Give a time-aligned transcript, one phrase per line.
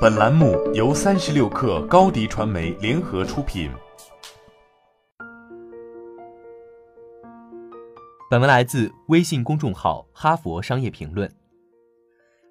[0.00, 3.68] 本栏目由三十六氪高低传媒联合出品。
[8.30, 11.28] 本文来自微信公众号《哈佛商业评论》。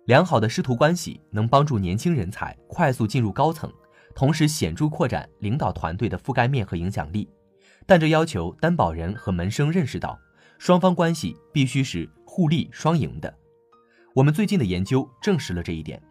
[0.08, 3.72] 良好的师徒关系能帮助年轻人才快速进入高层，
[4.14, 7.30] 同时显著扩展领导团队的覆盖面和影响力。
[7.86, 10.20] 但这要求担保人和门生认识到，
[10.58, 13.34] 双方关系必须是互利双赢的。
[14.14, 16.04] 我们最近的研究证实了这一点。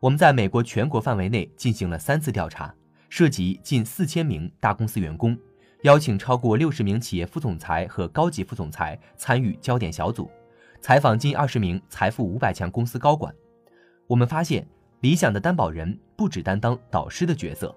[0.00, 2.72] 我们在美国全国范围内进行了三次调查，
[3.08, 5.36] 涉及近四千名大公司员工，
[5.82, 10.30] 邀请超过六十名企业副总裁和高级副总裁参与焦点小组，
[10.80, 13.34] 采访近二十名财富五百强公司高管。
[14.06, 14.64] 我们发现，
[15.00, 17.74] 理想的担保人不只担当导师的角色，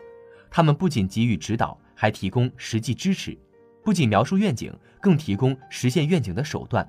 [0.51, 3.33] 他们不仅给予指导，还提供实际支持；
[3.83, 6.87] 不仅描述愿景，更提供实现愿景的手段。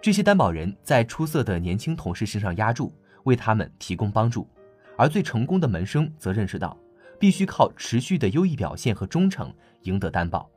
[0.00, 2.90] 这些担保人在出色的年轻同事身上压住，
[3.24, 4.48] 为他们提供帮助。
[4.96, 6.76] 而最成功的门生则认识到，
[7.18, 10.48] 必须靠持续的优异表现和忠诚赢得担保。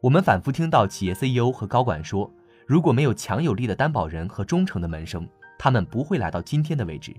[0.00, 2.30] 我们反复听到企业 CEO 和高管说，
[2.66, 5.26] 如果没有强有力的担保人和忠诚的门生，
[5.58, 7.14] 他们不会来到今天的位置。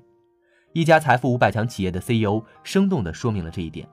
[0.73, 3.87] 一家财富五百强企业的 CEO 生动地说明了这一点。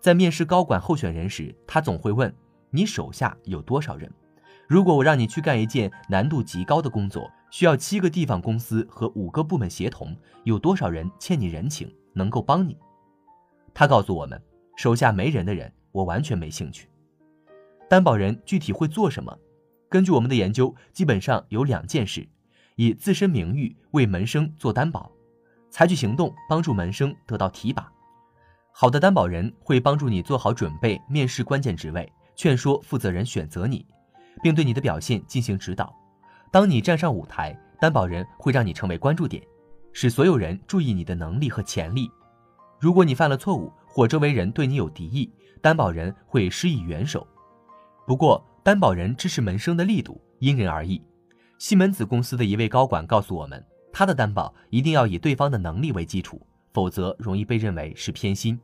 [0.00, 2.34] 在面试高管候选人时，他总会问
[2.70, 4.10] ：“你手下有多少人？
[4.66, 12.76] 如果我让你去干一件难度极高的工作？”需要七个地方公司和五个部门协同，有多少人欠你人情，能够帮你？
[13.72, 14.42] 他告诉我们，
[14.74, 16.88] 手下没人的人，我完全没兴趣。
[17.88, 19.38] 担保人具体会做什么？
[19.88, 22.28] 根据我们的研究，基本上有两件事：
[22.74, 25.08] 以自身名誉为门生做担保，
[25.70, 27.88] 采取行动帮助门生得到提拔。
[28.72, 33.86] 好的担保人会帮助你做好准备，面试关键职位，劝说负责人选择你，
[34.42, 35.94] 并对你的表现进行指导。
[36.54, 39.42] 当你站上舞台，担保人会让你成为关注点，
[39.92, 42.08] 使所有人注意你的能力和潜力。
[42.78, 45.28] 如果你犯了错误，或周围人对你有敌意，
[45.60, 47.26] 担保人会施以援手。
[48.06, 51.02] 不过，担保人支持门生的力度因人而异。
[51.58, 53.60] 西门子公司的一位高管告诉我们，
[53.92, 56.40] 他的担保一定要以对方的能力为基础，
[56.72, 58.56] 否则容易被认为是偏心。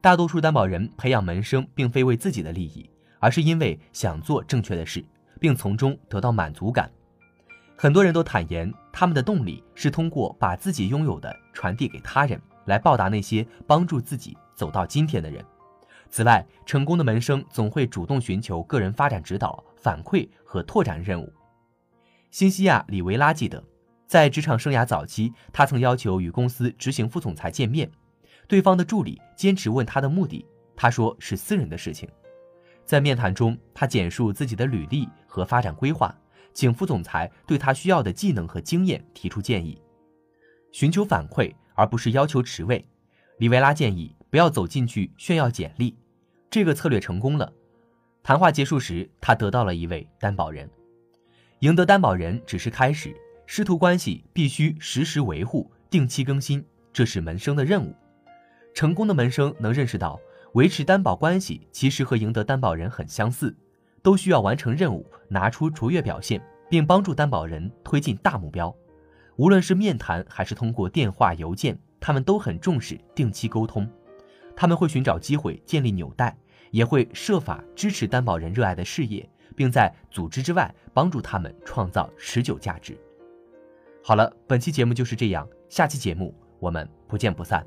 [0.00, 5.04] 大多数担保人培养门生，并非为自己的利益，而是因为想做正确的事，
[5.38, 6.90] 并从中得到满足感。
[7.82, 15.42] 很多人都坦言，他们的动力是通过把自己拥有的传递给他人，来报答那些帮助自己走到今天的人。
[16.10, 21.32] 此外，成功的门生总会主动寻求个人发展指导、反馈和拓展任务。
[22.30, 23.64] 新西亚里维拉记得，
[24.06, 27.90] 在职场生涯早期，他曾要求与公司执行副总裁见面，
[28.46, 30.44] 对方的助理坚持问他的目的，
[30.76, 32.06] 他说是私人的事情。
[32.84, 36.14] 在面谈中，他简述自己的履历和发展规划。
[36.52, 39.80] 请副总裁对他需要的技能和经验提出建议，
[40.72, 42.84] 寻求反馈而不是要求职位。
[43.38, 45.96] 里维拉建议不要走进去炫耀简历，
[46.50, 47.50] 这个策略成功了。
[48.22, 50.68] 谈话结束时，他得到了一位担保人。
[51.60, 53.14] 赢得担保人只是开始，
[53.46, 56.62] 师徒关系必须实时维护、定期更新，
[56.92, 57.94] 这是门生的任务。
[58.74, 60.20] 成功的门生能认识到，
[60.52, 63.56] 维持担保关系其实和赢得担保人很相似。
[64.02, 68.74] 都需要完成任务，拿出卓越表现，并帮助担保人推进大目标。
[69.36, 73.88] 无论是面谈还是通过电话、邮件，他们都很重视定期沟通。
[74.54, 76.36] 他们会寻找机会建立纽带，
[76.70, 82.98] 也会设法支持担保人热爱的事业，并在组织之外帮助他们创造持久价值。
[84.02, 87.66] 好了，本期节目就是这样，下期节目我们不见不散。